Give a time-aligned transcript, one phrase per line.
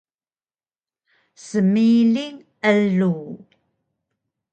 [1.45, 2.37] Smiling
[2.71, 3.27] elug